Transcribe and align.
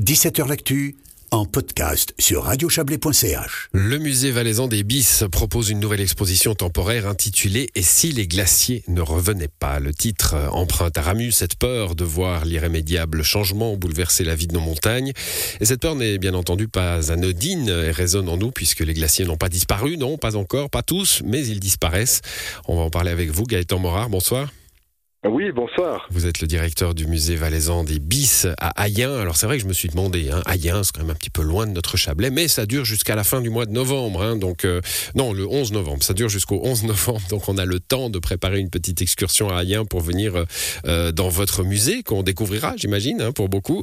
17h 0.00 0.48
L'actu 0.48 0.96
en 1.30 1.44
podcast 1.44 2.14
sur 2.18 2.42
radiochablais.ch. 2.42 3.68
Le 3.72 3.98
musée 3.98 4.32
valaisan 4.32 4.66
des 4.66 4.82
Bis 4.82 5.22
propose 5.30 5.70
une 5.70 5.78
nouvelle 5.78 6.00
exposition 6.00 6.56
temporaire 6.56 7.06
intitulée 7.06 7.70
Et 7.76 7.82
si 7.82 8.10
les 8.10 8.26
glaciers 8.26 8.82
ne 8.88 9.00
revenaient 9.00 9.46
pas? 9.46 9.78
Le 9.78 9.94
titre 9.94 10.34
emprunte 10.50 10.98
à 10.98 11.02
Ramus 11.02 11.30
cette 11.30 11.54
peur 11.54 11.94
de 11.94 12.02
voir 12.02 12.44
l'irrémédiable 12.44 13.22
changement 13.22 13.76
bouleverser 13.76 14.24
la 14.24 14.34
vie 14.34 14.48
de 14.48 14.54
nos 14.54 14.60
montagnes. 14.60 15.12
Et 15.60 15.64
cette 15.64 15.80
peur 15.80 15.94
n'est 15.94 16.18
bien 16.18 16.34
entendu 16.34 16.66
pas 16.66 17.12
anodine 17.12 17.68
et 17.68 17.92
résonne 17.92 18.28
en 18.28 18.36
nous 18.36 18.50
puisque 18.50 18.80
les 18.80 18.94
glaciers 18.94 19.24
n'ont 19.24 19.36
pas 19.36 19.48
disparu, 19.48 19.96
non, 19.96 20.18
pas 20.18 20.34
encore, 20.34 20.70
pas 20.70 20.82
tous, 20.82 21.22
mais 21.24 21.46
ils 21.46 21.60
disparaissent. 21.60 22.20
On 22.66 22.74
va 22.74 22.82
en 22.82 22.90
parler 22.90 23.12
avec 23.12 23.30
vous, 23.30 23.44
Gaëtan 23.44 23.78
Morard, 23.78 24.10
bonsoir. 24.10 24.50
Oui, 25.26 25.52
bonsoir. 25.52 26.06
Vous 26.10 26.26
êtes 26.26 26.42
le 26.42 26.46
directeur 26.46 26.94
du 26.94 27.06
musée 27.06 27.34
valaisan 27.34 27.82
des 27.82 27.98
Bis 27.98 28.46
à 28.58 28.84
Ayen. 28.84 29.10
Alors 29.18 29.38
c'est 29.38 29.46
vrai 29.46 29.56
que 29.56 29.62
je 29.62 29.68
me 29.68 29.72
suis 29.72 29.88
demandé, 29.88 30.28
hein, 30.30 30.42
Ayen, 30.44 30.84
c'est 30.84 30.92
quand 30.92 31.00
même 31.00 31.12
un 31.12 31.14
petit 31.14 31.30
peu 31.30 31.40
loin 31.40 31.66
de 31.66 31.72
notre 31.72 31.96
Chablais, 31.96 32.28
mais 32.28 32.46
ça 32.46 32.66
dure 32.66 32.84
jusqu'à 32.84 33.14
la 33.14 33.24
fin 33.24 33.40
du 33.40 33.48
mois 33.48 33.64
de 33.64 33.70
novembre. 33.70 34.20
Hein, 34.22 34.36
donc 34.36 34.66
euh, 34.66 34.82
non, 35.14 35.32
le 35.32 35.46
11 35.46 35.72
novembre. 35.72 36.02
Ça 36.02 36.12
dure 36.12 36.28
jusqu'au 36.28 36.60
11 36.62 36.84
novembre. 36.84 37.22
Donc 37.30 37.48
on 37.48 37.56
a 37.56 37.64
le 37.64 37.80
temps 37.80 38.10
de 38.10 38.18
préparer 38.18 38.60
une 38.60 38.68
petite 38.68 39.00
excursion 39.00 39.48
à 39.48 39.62
Ayen 39.62 39.86
pour 39.86 40.02
venir 40.02 40.36
euh, 40.36 40.44
euh, 40.86 41.10
dans 41.10 41.30
votre 41.30 41.64
musée 41.64 42.02
qu'on 42.02 42.22
découvrira, 42.22 42.74
j'imagine, 42.76 43.22
hein, 43.22 43.32
pour 43.32 43.48
beaucoup. 43.48 43.82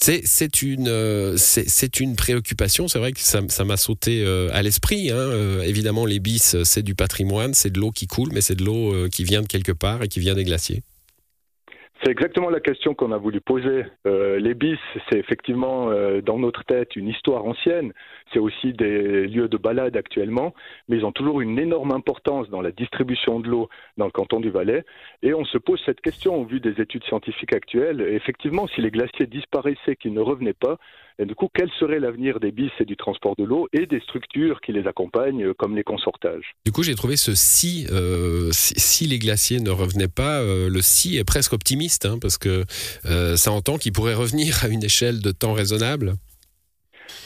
c'est 0.00 0.62
une 0.62 1.36
c'est 1.36 2.00
une 2.00 2.16
préoccupation. 2.16 2.88
C'est 2.88 2.98
vrai 2.98 3.12
que 3.12 3.20
ça 3.20 3.64
m'a 3.64 3.76
sauté 3.76 4.26
à 4.50 4.62
l'esprit. 4.62 5.10
Hein. 5.10 5.60
évidemment, 5.62 6.06
les 6.06 6.20
Bis, 6.20 6.56
c'est 6.64 6.82
du 6.82 6.94
patrimoine, 6.94 7.52
c'est 7.52 7.70
de 7.70 7.78
l'eau 7.78 7.90
qui 7.90 8.06
coule, 8.06 8.30
mais 8.32 8.40
c'est 8.40 8.54
de 8.54 8.64
l'eau 8.64 9.08
qui 9.10 9.24
vient 9.24 9.42
de 9.42 9.46
quelque 9.46 9.72
part 9.72 9.89
et 10.02 10.08
qui 10.08 10.20
vient 10.20 10.34
des 10.34 10.44
glaciers 10.44 10.82
c'est 12.02 12.10
exactement 12.10 12.48
la 12.48 12.60
question 12.60 12.94
qu'on 12.94 13.12
a 13.12 13.18
voulu 13.18 13.42
poser. 13.42 13.84
Euh, 14.06 14.38
les 14.38 14.54
bis, 14.54 14.78
c'est 15.08 15.18
effectivement 15.18 15.90
euh, 15.90 16.22
dans 16.22 16.38
notre 16.38 16.64
tête 16.64 16.96
une 16.96 17.08
histoire 17.08 17.44
ancienne. 17.44 17.92
C'est 18.32 18.38
aussi 18.38 18.72
des 18.72 19.26
lieux 19.26 19.48
de 19.48 19.58
balade 19.58 19.98
actuellement, 19.98 20.54
mais 20.88 20.96
ils 20.96 21.04
ont 21.04 21.12
toujours 21.12 21.42
une 21.42 21.58
énorme 21.58 21.92
importance 21.92 22.48
dans 22.48 22.62
la 22.62 22.72
distribution 22.72 23.38
de 23.38 23.48
l'eau 23.48 23.68
dans 23.98 24.06
le 24.06 24.10
canton 24.12 24.40
du 24.40 24.48
Valais. 24.48 24.84
Et 25.22 25.34
on 25.34 25.44
se 25.44 25.58
pose 25.58 25.78
cette 25.84 26.00
question 26.00 26.36
au 26.36 26.44
vu 26.44 26.58
des 26.58 26.80
études 26.80 27.04
scientifiques 27.04 27.52
actuelles. 27.52 28.00
effectivement, 28.00 28.66
si 28.68 28.80
les 28.80 28.90
glaciers 28.90 29.26
disparaissaient, 29.26 29.96
qu'ils 29.96 30.14
ne 30.14 30.20
revenaient 30.20 30.54
pas, 30.54 30.78
et 31.20 31.26
du 31.26 31.34
coup, 31.34 31.48
quel 31.52 31.70
serait 31.78 32.00
l'avenir 32.00 32.40
des 32.40 32.50
bis 32.50 32.70
et 32.80 32.84
du 32.84 32.96
transport 32.96 33.34
de 33.36 33.44
l'eau 33.44 33.68
et 33.72 33.86
des 33.86 34.00
structures 34.00 34.60
qui 34.60 34.72
les 34.72 34.86
accompagnent, 34.86 35.44
euh, 35.44 35.54
comme 35.54 35.76
les 35.76 35.84
consortages? 35.84 36.54
Du 36.64 36.72
coup, 36.72 36.82
j'ai 36.82 36.94
trouvé 36.94 37.16
ce 37.16 37.34
si, 37.34 37.86
si, 38.52 39.06
les 39.06 39.18
glaciers 39.18 39.60
ne 39.60 39.70
revenaient 39.70 40.08
pas, 40.08 40.42
le 40.42 40.80
si 40.82 41.16
est 41.16 41.24
presque 41.24 41.52
optimiste 41.52 42.00
Hein, 42.04 42.18
parce 42.20 42.38
que 42.38 42.64
euh, 43.06 43.36
ça 43.36 43.52
entend 43.52 43.78
qu'il 43.78 43.92
pourrait 43.92 44.14
revenir 44.14 44.64
à 44.64 44.68
une 44.68 44.84
échelle 44.84 45.20
de 45.20 45.30
temps 45.30 45.52
raisonnable. 45.52 46.14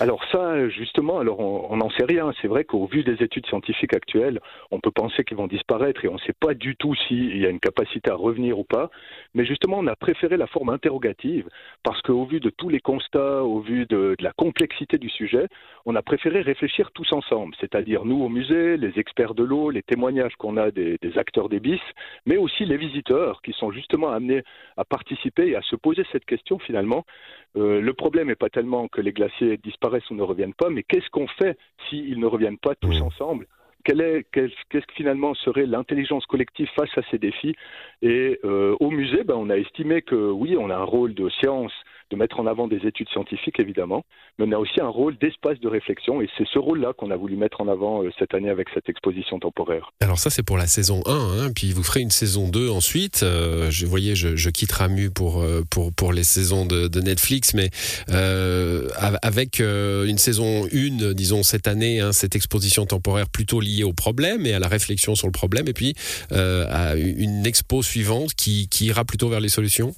Alors 0.00 0.24
ça, 0.32 0.68
justement, 0.70 1.20
alors 1.20 1.38
on 1.38 1.76
n'en 1.76 1.88
sait 1.90 2.04
rien. 2.04 2.32
C'est 2.42 2.48
vrai 2.48 2.64
qu'au 2.64 2.86
vu 2.86 3.04
des 3.04 3.22
études 3.22 3.46
scientifiques 3.46 3.94
actuelles, 3.94 4.40
on 4.72 4.80
peut 4.80 4.90
penser 4.90 5.22
qu'ils 5.22 5.36
vont 5.36 5.46
disparaître 5.46 6.04
et 6.04 6.08
on 6.08 6.14
ne 6.14 6.18
sait 6.18 6.32
pas 6.32 6.52
du 6.52 6.74
tout 6.74 6.96
s'il 6.96 7.36
y 7.36 7.46
a 7.46 7.48
une 7.48 7.60
capacité 7.60 8.10
à 8.10 8.16
revenir 8.16 8.58
ou 8.58 8.64
pas. 8.64 8.90
Mais 9.34 9.44
justement, 9.44 9.78
on 9.78 9.86
a 9.86 9.94
préféré 9.94 10.36
la 10.36 10.48
forme 10.48 10.70
interrogative 10.70 11.48
parce 11.84 12.02
qu'au 12.02 12.24
vu 12.24 12.40
de 12.40 12.50
tous 12.50 12.68
les 12.68 12.80
constats, 12.80 13.44
au 13.44 13.60
vu 13.60 13.86
de, 13.86 14.16
la 14.18 14.32
complexité 14.32 14.98
du 14.98 15.08
sujet, 15.08 15.46
on 15.86 15.94
a 15.94 16.02
préféré 16.02 16.40
réfléchir 16.40 16.90
tous 16.92 17.12
ensemble. 17.12 17.54
C'est-à-dire 17.60 18.04
nous 18.04 18.20
au 18.20 18.28
musée, 18.28 18.76
les 18.76 18.98
experts 18.98 19.34
de 19.34 19.44
l'eau, 19.44 19.70
les 19.70 19.82
témoignages 19.82 20.34
qu'on 20.38 20.56
a 20.56 20.72
des, 20.72 20.98
acteurs 21.16 21.48
des 21.48 21.60
bis, 21.60 21.80
mais 22.26 22.36
aussi 22.36 22.64
les 22.64 22.76
visiteurs 22.76 23.42
qui 23.42 23.52
sont 23.52 23.70
justement 23.70 24.10
amenés 24.10 24.42
à 24.76 24.84
participer 24.84 25.50
et 25.50 25.56
à 25.56 25.62
se 25.62 25.76
poser 25.76 26.02
cette 26.10 26.24
question 26.24 26.58
finalement. 26.58 27.04
Euh, 27.56 27.80
le 27.80 27.94
problème 27.94 28.26
n'est 28.26 28.34
pas 28.34 28.48
tellement 28.48 28.88
que 28.88 29.00
les 29.00 29.12
glaciers 29.12 29.56
disparaissent 29.58 29.83
ou 30.10 30.14
ne 30.14 30.22
reviennent 30.22 30.54
pas, 30.54 30.70
mais 30.70 30.82
qu'est-ce 30.82 31.10
qu'on 31.10 31.26
fait 31.26 31.58
s'ils 31.88 32.18
ne 32.18 32.26
reviennent 32.26 32.58
pas 32.58 32.74
tous 32.74 33.00
mmh. 33.00 33.02
ensemble? 33.02 33.46
Qu'est-ce 33.84 34.54
que 34.70 34.78
finalement 34.94 35.34
serait 35.34 35.66
l'intelligence 35.66 36.24
collective 36.24 36.68
face 36.74 36.96
à 36.96 37.02
ces 37.10 37.18
défis? 37.18 37.54
Et 38.00 38.40
euh, 38.44 38.74
au 38.80 38.90
musée, 38.90 39.24
ben, 39.24 39.34
on 39.36 39.50
a 39.50 39.58
estimé 39.58 40.00
que 40.00 40.30
oui, 40.30 40.56
on 40.58 40.70
a 40.70 40.76
un 40.76 40.84
rôle 40.84 41.12
de 41.12 41.28
science 41.28 41.72
de 42.10 42.16
mettre 42.16 42.40
en 42.40 42.46
avant 42.46 42.68
des 42.68 42.86
études 42.86 43.08
scientifiques, 43.08 43.58
évidemment, 43.58 44.04
mais 44.38 44.46
on 44.48 44.52
a 44.52 44.58
aussi 44.58 44.80
un 44.80 44.88
rôle 44.88 45.16
d'espace 45.18 45.58
de 45.60 45.68
réflexion, 45.68 46.20
et 46.20 46.28
c'est 46.36 46.46
ce 46.46 46.58
rôle-là 46.58 46.92
qu'on 46.96 47.10
a 47.10 47.16
voulu 47.16 47.36
mettre 47.36 47.60
en 47.60 47.68
avant 47.68 48.02
euh, 48.02 48.10
cette 48.18 48.34
année 48.34 48.50
avec 48.50 48.68
cette 48.74 48.88
exposition 48.88 49.38
temporaire. 49.38 49.90
Alors 50.00 50.18
ça, 50.18 50.30
c'est 50.30 50.42
pour 50.42 50.58
la 50.58 50.66
saison 50.66 51.02
1, 51.06 51.12
hein, 51.12 51.50
puis 51.54 51.72
vous 51.72 51.82
ferez 51.82 52.00
une 52.00 52.10
saison 52.10 52.48
2 52.48 52.68
ensuite. 52.70 53.22
Euh, 53.22 53.70
je 53.70 53.86
voyais, 53.86 54.14
je, 54.14 54.36
je, 54.36 54.50
quitte 54.50 54.72
Ramu 54.72 55.10
pour, 55.10 55.40
euh, 55.40 55.62
pour, 55.70 56.12
les 56.12 56.24
saisons 56.24 56.66
de, 56.66 57.00
Netflix, 57.00 57.54
mais 57.54 57.70
euh, 58.10 58.88
avec 59.22 59.60
une 59.60 60.18
saison 60.18 60.66
1, 60.72 61.12
disons, 61.12 61.42
cette 61.42 61.66
année, 61.66 62.00
hein, 62.00 62.12
cette 62.12 62.36
exposition 62.36 62.86
temporaire 62.86 63.28
plutôt 63.28 63.60
liée 63.60 63.84
au 63.84 63.92
problème 63.92 64.46
et 64.46 64.54
à 64.54 64.58
la 64.58 64.68
réflexion 64.68 65.14
sur 65.14 65.26
le 65.26 65.32
problème, 65.32 65.68
et 65.68 65.72
puis 65.72 65.94
à 66.30 66.94
une 66.96 67.46
expo 67.46 67.82
suivante 67.82 68.34
qui 68.34 68.68
ira 68.80 69.04
plutôt 69.04 69.28
vers 69.28 69.40
les 69.40 69.48
solutions 69.48 69.92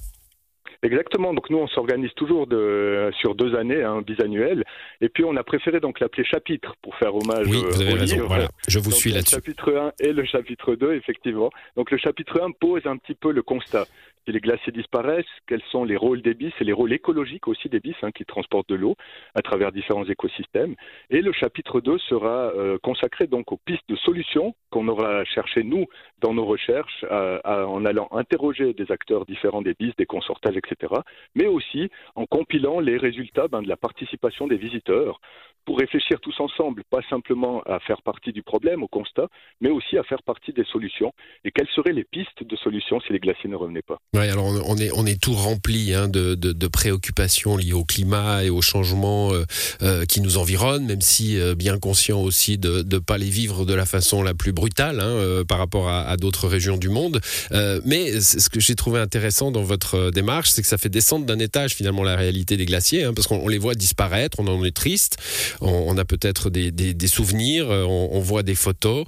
Exactement. 0.87 1.33
Donc 1.33 1.49
nous, 1.49 1.57
on 1.57 1.67
s'organise 1.67 2.13
toujours 2.15 2.47
de, 2.47 3.11
sur 3.19 3.35
deux 3.35 3.55
années, 3.55 3.83
hein, 3.83 4.01
bisannuelles. 4.01 4.63
Et 5.01 5.09
puis 5.09 5.23
on 5.25 5.35
a 5.35 5.43
préféré 5.43 5.79
donc 5.79 5.99
l'appeler 5.99 6.23
chapitre 6.23 6.75
pour 6.81 6.95
faire 6.95 7.13
hommage 7.13 7.47
oui, 7.47 7.61
vous 7.69 7.81
avez 7.81 7.93
raison. 7.93 8.25
Voilà. 8.25 8.47
Je 8.67 8.79
vous 8.79 8.91
suis 8.91 9.11
là-dessus. 9.11 9.35
Le 9.35 9.41
chapitre 9.41 9.75
1 9.75 9.91
et 9.99 10.13
le 10.13 10.25
chapitre 10.25 10.75
2, 10.75 10.93
effectivement. 10.93 11.49
Donc 11.75 11.91
le 11.91 11.97
chapitre 11.97 12.41
1 12.41 12.51
pose 12.51 12.85
un 12.85 12.97
petit 12.97 13.15
peu 13.15 13.31
le 13.31 13.41
constat 13.41 13.85
si 14.27 14.33
les 14.33 14.41
glaciers 14.41 14.73
disparaissent, 14.73 15.25
quels 15.47 15.61
sont 15.71 15.85
les 15.85 15.95
rôles 15.95 16.21
des 16.21 16.33
bis 16.33 16.51
et 16.59 16.65
les 16.65 16.73
rôles 16.73 16.91
écologiques 16.91 17.47
aussi 17.47 17.69
des 17.69 17.79
bis 17.79 17.95
hein, 18.01 18.11
qui 18.11 18.25
transportent 18.25 18.67
de 18.67 18.75
l'eau 18.75 18.95
à 19.35 19.41
travers 19.41 19.71
différents 19.71 20.03
écosystèmes. 20.03 20.75
Et 21.09 21.21
le 21.21 21.31
chapitre 21.31 21.79
2 21.79 21.97
sera 21.97 22.51
euh, 22.53 22.77
consacré 22.83 23.29
aux 23.31 23.57
pistes 23.57 23.87
de 23.87 23.95
solutions 23.95 24.53
qu'on 24.69 24.87
aura 24.89 25.23
cherché 25.23 25.63
nous 25.63 25.85
dans 26.19 26.33
nos 26.33 26.45
recherches 26.45 27.05
en 27.09 27.85
allant 27.85 28.09
interroger 28.11 28.73
des 28.73 28.91
acteurs 28.91 29.25
différents 29.25 29.61
des 29.61 29.73
bis, 29.73 29.95
des 29.97 30.05
consortages, 30.05 30.57
etc. 30.57 30.93
Mais 31.35 31.47
aussi 31.47 31.89
en 32.15 32.25
compilant 32.25 32.79
les 32.79 32.97
résultats 32.97 33.47
ben, 33.47 33.61
de 33.61 33.69
la 33.69 33.77
participation 33.77 34.47
des 34.47 34.57
visiteurs 34.57 35.21
pour 35.67 35.77
réfléchir 35.77 36.17
tous 36.21 36.33
ensemble, 36.39 36.83
pas 36.89 37.01
simplement 37.09 37.61
à 37.65 37.79
faire 37.81 38.01
partie 38.01 38.31
du 38.31 38.41
problème, 38.41 38.83
au 38.83 38.87
constat, 38.87 39.27
mais 39.59 39.69
aussi 39.69 39.97
à 39.97 40.03
faire 40.03 40.23
partie 40.23 40.53
des 40.53 40.63
solutions. 40.63 41.11
Et 41.43 41.51
quelles 41.51 41.67
seraient 41.75 41.91
les 41.91 42.05
pistes 42.05 42.41
de 42.41 42.55
solutions 42.55 43.01
si 43.01 43.11
les 43.11 43.19
glaciers 43.19 43.49
ne 43.49 43.57
revenaient 43.57 43.81
pas? 43.81 43.97
Oui, 44.13 44.29
alors 44.29 44.45
on 44.45 44.77
est, 44.77 44.91
on 44.95 45.05
est 45.05 45.21
tout 45.21 45.33
rempli 45.33 45.93
hein, 45.93 46.07
de, 46.07 46.35
de, 46.35 46.67
préoccupations 46.67 47.57
liées 47.57 47.73
au 47.73 47.83
climat 47.83 48.45
et 48.45 48.49
au 48.49 48.61
changement 48.61 49.33
euh, 49.33 49.43
euh, 49.81 50.05
qui 50.05 50.21
nous 50.21 50.37
environnent, 50.37 50.85
même 50.85 51.01
si 51.01 51.37
euh, 51.37 51.53
bien 51.53 51.77
conscient 51.79 52.21
aussi 52.21 52.57
de 52.57 52.85
ne 52.89 52.99
pas 52.99 53.17
les 53.17 53.29
vivre 53.29 53.65
de 53.65 53.73
la 53.73 53.85
façon 53.85 54.23
la 54.23 54.33
plus 54.33 54.53
brutale 54.53 55.01
hein, 55.01 55.43
par 55.45 55.57
rapport 55.57 55.89
à, 55.89 56.15
d'autres 56.15 56.47
régions 56.47 56.77
du 56.77 56.87
monde. 56.87 57.19
mais 57.83 58.21
ce 58.21 58.49
que 58.49 58.61
j'ai 58.61 58.75
trouvé 58.75 59.01
intéressant 59.01 59.51
dans 59.51 59.63
votre 59.63 60.11
démarche, 60.11 60.49
c'est 60.49 60.61
que 60.61 60.67
ça 60.69 60.77
fait 60.77 60.87
descendre 60.87 61.25
d'un 61.25 61.39
étage 61.39 61.73
finalement 61.73 62.03
la 62.03 62.15
réalité 62.15 62.55
des 62.55 62.65
glaciers, 62.65 63.03
hein, 63.03 63.13
parce 63.13 63.27
qu'on 63.27 63.49
les 63.49 63.57
voit 63.57 63.75
disparaître, 63.75 64.39
on 64.39 64.47
en 64.47 64.63
est 64.63 64.71
triste 64.71 65.17
on, 65.61 65.97
a 65.97 66.05
peut-être 66.05 66.49
des, 66.49 67.07
souvenirs, 67.07 67.69
euh, 67.69 67.83
on, 67.83 68.19
voit 68.19 68.43
des 68.43 68.55
photos. 68.55 69.05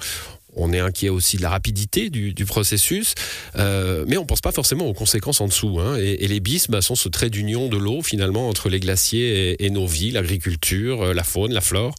On 0.56 0.74
est 0.74 0.80
inquiet 0.80 1.10
aussi 1.10 1.38
de 1.38 1.42
la 1.42 1.50
rapidité 1.50 2.10
du, 2.10 2.46
processus, 2.46 3.14
euh, 3.56 4.04
mais 4.08 4.18
on 4.18 4.22
ne 4.22 4.28
pense 4.28 4.42
pas 4.42 4.52
forcément 4.52 4.88
aux 4.88 4.94
conséquences 4.94 5.42
en 5.42 5.48
dessous. 5.48 5.80
Hein. 5.80 5.98
Et, 5.98 6.28
les 6.28 6.40
bis 6.40 6.70
bah, 6.70 6.82
sont 6.82 6.96
ce 6.96 7.10
trait 7.10 7.30
d'union 7.30 7.68
de 7.68 7.78
l'eau 7.78 8.02
finalement 8.02 8.50
entre 8.50 8.70
les 8.70 8.80
glaciers 8.80 9.64
et, 9.64 9.70
nos 9.70 9.88
vies, 9.88 10.12
l'agriculture, 10.12 11.04
euh, 11.04 11.14
la 11.14 11.24
faune, 11.24 11.54
la 11.54 11.62
flore. 11.62 11.96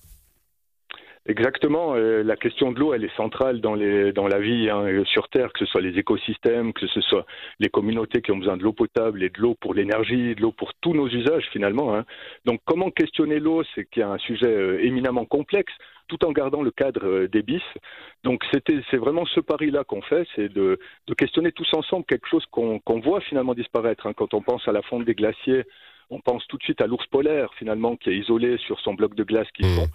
Exactement. 1.30 1.94
la 1.94 2.36
question 2.36 2.72
de 2.72 2.80
l'eau, 2.80 2.92
elle 2.92 3.04
est 3.04 3.16
centrale 3.16 3.60
dans, 3.60 3.76
la 3.76 4.38
vie 4.40 4.68
hein, 4.68 5.04
sur 5.04 5.28
Terre, 5.28 5.52
que 5.52 5.60
ce 5.60 5.66
soit 5.66 5.80
les 5.80 5.96
écosystèmes, 5.96 6.72
que 6.72 6.88
ce 6.88 7.00
soit 7.00 7.24
les 7.60 7.68
communautés 7.68 8.20
qui 8.20 8.32
ont 8.32 8.38
besoin 8.38 8.56
de 8.56 8.64
l'eau 8.64 8.72
potable 8.72 9.22
et 9.22 9.30
de 9.30 9.40
l'eau 9.40 9.54
pour 9.54 9.72
l'énergie, 9.72 10.34
de 10.34 10.40
l'eau 10.40 10.50
pour 10.50 10.74
tous 10.80 10.92
nos 10.92 11.08
usages 11.08 11.46
finalement. 11.52 11.94
Hein. 11.94 12.04
Donc 12.46 12.60
comment 12.64 12.90
questionner 12.90 13.38
l'eau, 13.38 13.62
c'est 13.74 13.84
qu'il 13.88 14.00
y 14.00 14.02
a 14.02 14.10
un 14.10 14.18
sujet 14.18 14.48
euh, 14.48 14.84
éminemment 14.84 15.24
complexe 15.24 15.72
tout 16.08 16.24
en 16.24 16.32
gardant 16.32 16.62
le 16.62 16.72
cadre 16.72 17.06
euh, 17.06 17.28
des 17.28 17.42
bis. 17.42 17.62
Donc 18.24 18.44
c'est 18.52 18.96
vraiment 18.96 19.24
ce 19.26 19.38
pari-là 19.38 19.84
qu'on 19.84 20.02
fait, 20.02 20.26
c'est 20.34 20.52
de, 20.52 20.80
questionner 21.16 21.52
tous 21.52 21.72
ensemble 21.74 22.04
quelque 22.06 22.26
chose 22.28 22.44
qu'on 22.50 23.00
voit 23.04 23.20
finalement 23.20 23.54
disparaître. 23.54 24.08
Hein. 24.08 24.14
Quand 24.14 24.34
on 24.34 24.42
pense 24.42 24.66
à 24.66 24.72
la 24.72 24.82
fonte 24.82 25.04
des 25.04 25.14
glaciers, 25.14 25.62
on 26.10 26.18
pense 26.20 26.44
tout 26.48 26.58
de 26.58 26.62
suite 26.64 26.80
à 26.82 26.88
l'ours 26.88 27.06
polaire 27.06 27.54
finalement 27.56 27.94
qui 27.96 28.10
est 28.10 28.16
isolé 28.16 28.58
sur 28.58 28.80
son 28.80 28.94
bloc 28.94 29.14
de 29.14 29.22
glace 29.22 29.46
qui 29.54 29.62
mmh. 29.62 29.86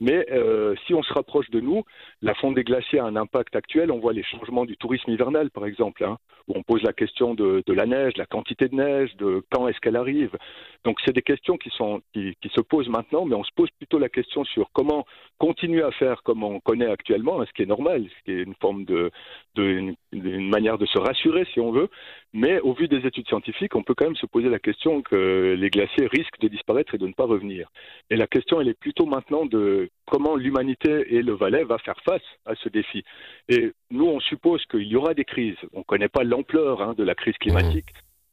Mais 0.00 0.26
euh, 0.30 0.74
si 0.86 0.94
on 0.94 1.02
se 1.02 1.12
rapproche 1.12 1.50
de 1.50 1.60
nous, 1.60 1.84
la 2.22 2.34
fonte 2.34 2.54
des 2.54 2.64
glaciers 2.64 2.98
a 2.98 3.04
un 3.04 3.16
impact 3.16 3.54
actuel. 3.56 3.90
On 3.90 4.00
voit 4.00 4.12
les 4.12 4.24
changements 4.24 4.64
du 4.64 4.76
tourisme 4.76 5.10
hivernal, 5.10 5.50
par 5.50 5.66
exemple, 5.66 6.04
hein, 6.04 6.18
où 6.48 6.52
on 6.56 6.62
pose 6.62 6.82
la 6.82 6.92
question 6.92 7.34
de, 7.34 7.62
la 7.68 7.86
neige, 7.86 8.12
la 8.16 8.26
quantité 8.26 8.68
de 8.68 8.74
neige, 8.74 9.14
de 9.16 9.42
quand 9.50 9.68
est-ce 9.68 9.78
qu'elle 9.80 9.96
arrive. 9.96 10.36
Donc, 10.84 10.98
c'est 11.04 11.14
des 11.14 11.22
questions 11.22 11.56
qui, 11.56 11.70
sont, 11.70 12.02
qui, 12.12 12.36
se 12.52 12.60
posent 12.60 12.88
maintenant, 12.88 13.24
mais 13.24 13.34
on 13.34 13.44
se 13.44 13.52
pose 13.54 13.70
plutôt 13.78 13.98
la 13.98 14.08
question 14.08 14.44
sur 14.44 14.70
comment 14.72 15.06
continuer 15.38 15.82
à 15.82 15.90
faire 15.92 16.22
comme 16.22 16.42
on 16.42 16.60
connaît 16.60 16.90
actuellement, 16.90 17.40
hein, 17.40 17.44
ce 17.46 17.52
qui 17.52 17.62
est 17.62 17.66
normal, 17.66 18.04
ce 18.04 18.24
qui 18.24 18.32
est 18.32 18.42
une 18.42 18.54
forme 18.60 18.84
de, 18.84 19.10
de 19.54 19.94
manière 20.22 20.78
de 20.78 20.86
se 20.86 20.98
rassurer 20.98 21.46
si 21.52 21.60
on 21.60 21.72
veut. 21.72 21.88
Mais 22.32 22.60
au 22.60 22.72
vu 22.72 22.88
des 22.88 23.06
études 23.06 23.28
scientifiques, 23.28 23.76
on 23.76 23.82
peut 23.82 23.94
quand 23.94 24.06
même 24.06 24.16
se 24.16 24.26
poser 24.26 24.48
la 24.48 24.58
question 24.58 25.02
que 25.02 25.54
les 25.58 25.70
glaciers 25.70 26.06
risquent 26.06 26.40
de 26.40 26.48
disparaître 26.48 26.94
et 26.94 26.98
de 26.98 27.06
ne 27.06 27.12
pas 27.12 27.24
revenir. 27.24 27.68
Et 28.10 28.16
la 28.16 28.26
question, 28.26 28.60
elle 28.60 28.68
est 28.68 28.78
plutôt 28.78 29.06
maintenant 29.06 29.46
de 29.46 29.88
comment 30.06 30.36
l'humanité 30.36 31.14
et 31.14 31.22
le 31.22 31.32
Valais 31.32 31.64
va 31.64 31.78
faire 31.78 32.00
face 32.04 32.22
à 32.44 32.54
ce 32.56 32.68
défi. 32.68 33.04
Et 33.48 33.72
nous, 33.90 34.06
on 34.06 34.20
suppose 34.20 34.64
qu'il 34.66 34.82
y 34.82 34.96
aura 34.96 35.14
des 35.14 35.24
crises. 35.24 35.56
On 35.72 35.80
ne 35.80 35.84
connaît 35.84 36.08
pas 36.08 36.24
l'ampleur 36.24 36.82
hein, 36.82 36.94
de 36.96 37.04
la 37.04 37.14
crise 37.14 37.36
climatique. 37.38 37.86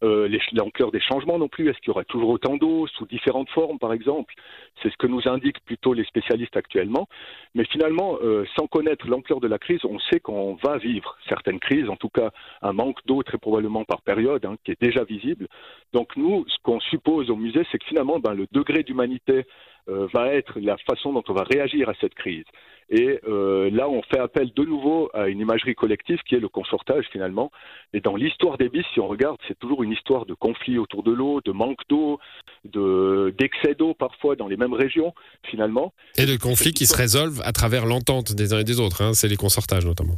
Euh, 0.03 0.27
l'ampleur 0.53 0.91
des 0.91 0.99
changements 0.99 1.37
non 1.37 1.47
plus. 1.47 1.69
Est-ce 1.69 1.77
qu'il 1.77 1.89
y 1.89 1.91
aura 1.91 2.03
toujours 2.03 2.29
autant 2.29 2.57
d'eau 2.57 2.87
sous 2.87 3.05
différentes 3.05 3.49
formes, 3.49 3.77
par 3.77 3.93
exemple? 3.93 4.33
C'est 4.81 4.91
ce 4.91 4.97
que 4.97 5.05
nous 5.05 5.21
indiquent 5.27 5.63
plutôt 5.63 5.93
les 5.93 6.03
spécialistes 6.05 6.57
actuellement. 6.57 7.07
Mais 7.53 7.65
finalement, 7.65 8.17
euh, 8.23 8.43
sans 8.55 8.65
connaître 8.65 9.07
l'ampleur 9.07 9.39
de 9.39 9.47
la 9.47 9.59
crise, 9.59 9.79
on 9.83 9.99
sait 9.99 10.19
qu'on 10.19 10.55
va 10.63 10.77
vivre 10.77 11.17
certaines 11.29 11.59
crises, 11.59 11.87
en 11.87 11.97
tout 11.97 12.09
cas 12.09 12.31
un 12.63 12.73
manque 12.73 12.99
d'eau 13.05 13.21
très 13.21 13.37
probablement 13.37 13.85
par 13.85 14.01
période, 14.01 14.43
hein, 14.45 14.55
qui 14.63 14.71
est 14.71 14.81
déjà 14.81 15.03
visible. 15.03 15.47
Donc 15.93 16.15
nous, 16.17 16.45
ce 16.47 16.57
qu'on 16.63 16.79
suppose 16.79 17.29
au 17.29 17.35
musée, 17.35 17.63
c'est 17.71 17.77
que 17.77 17.85
finalement, 17.85 18.19
ben, 18.19 18.33
le 18.33 18.47
degré 18.51 18.83
d'humanité 18.83 19.45
va 19.87 20.33
être 20.33 20.59
la 20.59 20.77
façon 20.77 21.13
dont 21.13 21.23
on 21.27 21.33
va 21.33 21.43
réagir 21.43 21.89
à 21.89 21.93
cette 21.99 22.15
crise. 22.15 22.45
Et 22.91 23.21
euh, 23.25 23.69
là, 23.71 23.87
on 23.87 24.01
fait 24.03 24.19
appel 24.19 24.51
de 24.53 24.65
nouveau 24.65 25.09
à 25.13 25.29
une 25.29 25.39
imagerie 25.39 25.75
collective 25.75 26.19
qui 26.27 26.35
est 26.35 26.39
le 26.39 26.49
consortage 26.49 27.05
finalement. 27.09 27.49
Et 27.93 28.01
dans 28.01 28.17
l'histoire 28.17 28.57
des 28.57 28.67
bis, 28.67 28.83
si 28.93 28.99
on 28.99 29.07
regarde, 29.07 29.37
c'est 29.47 29.57
toujours 29.57 29.83
une 29.83 29.93
histoire 29.93 30.25
de 30.25 30.33
conflits 30.33 30.77
autour 30.77 31.01
de 31.01 31.11
l'eau, 31.11 31.39
de 31.45 31.53
manque 31.53 31.79
d'eau, 31.87 32.19
de 32.65 33.33
d'excès 33.37 33.75
d'eau 33.75 33.93
parfois 33.93 34.35
dans 34.35 34.49
les 34.49 34.57
mêmes 34.57 34.73
régions 34.73 35.13
finalement. 35.49 35.93
Et 36.17 36.25
de 36.25 36.35
conflits 36.35 36.73
qui 36.73 36.85
se 36.85 36.95
résolvent 36.95 37.41
à 37.45 37.53
travers 37.53 37.85
l'entente 37.85 38.33
des 38.33 38.53
uns 38.53 38.59
et 38.59 38.65
des 38.65 38.81
autres. 38.81 39.01
Hein. 39.01 39.13
c'est 39.13 39.29
les 39.29 39.37
consortages 39.37 39.85
notamment. 39.85 40.15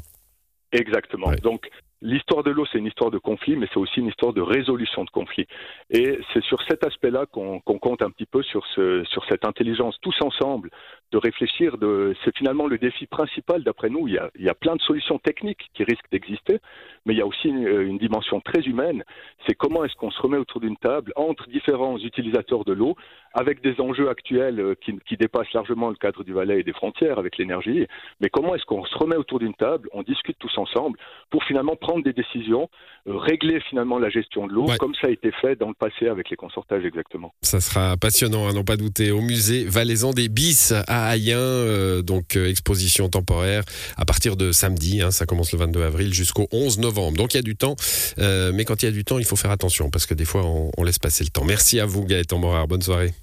Exactement. 0.71 1.31
Donc 1.43 1.69
L'histoire 2.03 2.43
de 2.43 2.51
l'eau, 2.51 2.65
c'est 2.69 2.79
une 2.79 2.87
histoire 2.87 3.11
de 3.11 3.17
conflit, 3.17 3.55
mais 3.55 3.65
c'est 3.71 3.79
aussi 3.79 4.01
une 4.01 4.07
histoire 4.07 4.33
de 4.33 4.41
résolution 4.41 5.05
de 5.05 5.09
conflits. 5.09 5.47
Et 5.89 6.19
c'est 6.33 6.43
sur 6.43 6.61
cet 6.63 6.85
aspect-là 6.85 7.25
qu'on 7.27 7.61
compte 7.61 8.01
un 8.01 8.09
petit 8.11 8.25
peu 8.25 8.43
sur, 8.43 8.65
ce, 8.75 9.05
sur 9.05 9.23
cette 9.29 9.45
intelligence 9.45 9.97
tous 10.01 10.15
ensemble 10.21 10.69
de 11.13 11.17
réfléchir. 11.17 11.77
C'est 12.25 12.35
finalement 12.35 12.67
le 12.67 12.77
défi 12.77 13.05
principal, 13.05 13.63
d'après 13.63 13.89
nous. 13.89 14.09
Il 14.09 14.19
y, 14.35 14.49
a, 14.49 14.53
plein 14.53 14.75
de 14.75 14.81
solutions 14.81 15.17
techniques 15.17 15.69
qui 15.73 15.85
risquent 15.85 16.11
d'exister, 16.11 16.59
mais 17.05 17.13
il 17.13 17.19
y 17.19 17.21
a 17.21 17.25
aussi 17.25 17.47
une, 17.47 17.65
une 17.65 17.97
dimension 17.97 18.41
très 18.41 18.63
humaine. 18.63 19.05
C'est 19.47 19.55
comment 19.55 19.85
est-ce 19.85 19.95
qu'on 19.95 20.11
se 20.11 20.21
remet 20.21 20.37
autour 20.37 20.59
d'une 20.59 20.75
table 20.75 21.13
entre 21.15 21.47
différents 21.47 21.97
utilisateurs 21.97 22.65
de 22.65 22.73
l'eau, 22.73 22.97
avec 23.33 23.61
des 23.61 23.79
enjeux 23.79 24.09
actuels 24.09 24.59
euh, 24.59 24.75
qui, 24.83 24.93
qui 25.07 25.17
dépassent 25.17 25.51
largement 25.53 25.89
le 25.89 25.95
cadre 25.95 26.23
du 26.23 26.33
Valais 26.33 26.59
et 26.59 26.63
des 26.63 26.73
frontières 26.73 27.19
avec 27.19 27.37
l'énergie. 27.37 27.87
Mais 28.21 28.29
comment 28.29 28.55
est-ce 28.55 28.65
qu'on 28.65 28.85
se 28.85 28.97
remet 28.97 29.15
autour 29.15 29.39
d'une 29.39 29.53
table, 29.53 29.89
on 29.93 30.03
discute 30.03 30.37
tous 30.39 30.57
ensemble 30.57 30.97
pour 31.29 31.43
finalement 31.43 31.75
prendre 31.75 32.03
des 32.03 32.13
décisions, 32.13 32.69
euh, 33.07 33.17
régler 33.17 33.59
finalement 33.69 33.99
la 33.99 34.09
gestion 34.09 34.47
de 34.47 34.53
l'eau, 34.53 34.65
comme 34.79 34.93
ça 34.95 35.07
a 35.07 35.09
été 35.09 35.31
fait 35.41 35.55
dans 35.55 35.67
le 35.67 35.73
passé 35.73 36.07
avec 36.07 36.29
les 36.29 36.35
consortages 36.35 36.85
exactement. 36.85 37.33
Ça 37.41 37.59
sera 37.59 37.97
passionnant, 37.97 38.47
à 38.47 38.53
n'en 38.53 38.63
pas 38.63 38.77
douter, 38.77 39.11
au 39.11 39.21
musée 39.21 39.65
Valaisan 39.65 40.11
des 40.11 40.29
Bis 40.29 40.73
à 40.87 41.15
Ayen, 41.15 41.37
euh, 41.37 42.01
donc 42.01 42.35
euh, 42.35 42.49
exposition 42.49 43.09
temporaire 43.09 43.63
à 43.97 44.05
partir 44.05 44.35
de 44.35 44.51
samedi, 44.51 45.01
hein, 45.01 45.11
ça 45.11 45.25
commence 45.25 45.51
le 45.53 45.59
22 45.59 45.83
avril 45.83 46.13
jusqu'au 46.13 46.47
11 46.51 46.79
novembre. 46.79 47.17
Donc 47.17 47.33
il 47.33 47.37
y 47.37 47.39
a 47.39 47.43
du 47.43 47.55
temps, 47.55 47.75
mais 48.17 48.65
quand 48.65 48.83
il 48.83 48.85
y 48.85 48.89
a 48.89 48.91
du 48.91 49.03
temps, 49.03 49.19
il 49.19 49.25
faut 49.25 49.35
faire 49.35 49.51
attention 49.51 49.89
parce 49.89 50.05
que 50.05 50.13
des 50.13 50.25
fois 50.25 50.43
on, 50.45 50.71
on 50.77 50.83
laisse 50.83 50.99
passer 50.99 51.23
le 51.23 51.29
temps. 51.29 51.45
Merci 51.45 51.79
à 51.79 51.85
vous 51.85 52.05
Gaëtan 52.05 52.39
Morard, 52.39 52.67
bonne 52.67 52.81
soirée. 52.81 53.22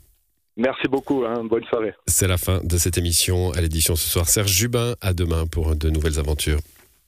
Merci 0.61 0.89
beaucoup, 0.89 1.25
hein, 1.25 1.43
bonne 1.45 1.65
soirée. 1.65 1.95
C'est 2.07 2.29
la 2.29 2.37
fin 2.37 2.61
de 2.63 2.77
cette 2.77 2.99
émission 2.99 3.51
à 3.53 3.63
l'édition 3.63 3.97
ce 3.97 4.07
soir. 4.07 4.29
Serge 4.29 4.53
Jubin, 4.53 4.95
à 5.01 5.15
demain 5.15 5.47
pour 5.47 5.75
de 5.75 5.89
nouvelles 5.89 6.19
aventures. 6.19 6.59